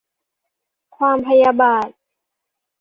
[0.97, 1.87] ความพยาบาท